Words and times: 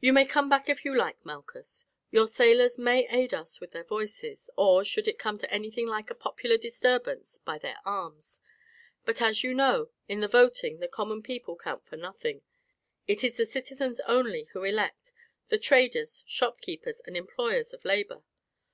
"You 0.00 0.12
may 0.12 0.26
come 0.26 0.50
back 0.50 0.68
if 0.68 0.84
you 0.84 0.94
like, 0.94 1.24
Malchus; 1.24 1.86
your 2.10 2.28
sailors 2.28 2.76
may 2.76 3.08
aid 3.08 3.32
us 3.32 3.58
with 3.58 3.70
their 3.70 3.82
voices, 3.82 4.50
or, 4.54 4.84
should 4.84 5.08
it 5.08 5.18
come 5.18 5.38
to 5.38 5.50
anything 5.50 5.86
like 5.86 6.10
a 6.10 6.14
popular 6.14 6.58
disturbance, 6.58 7.38
by 7.38 7.56
their 7.56 7.78
arms. 7.86 8.40
But, 9.06 9.22
as 9.22 9.42
you 9.42 9.54
know, 9.54 9.88
in 10.08 10.20
the 10.20 10.28
voting 10.28 10.80
the 10.80 10.88
common 10.88 11.22
people 11.22 11.56
count 11.56 11.86
for 11.86 11.96
nothing, 11.96 12.42
it 13.06 13.24
is 13.24 13.38
the 13.38 13.46
citizens 13.46 13.98
only 14.00 14.44
who 14.52 14.62
elect, 14.64 15.12
the 15.48 15.56
traders, 15.56 16.22
shopkeepers, 16.26 17.00
and 17.06 17.16
employers 17.16 17.72
of 17.72 17.86
labour. 17.86 18.24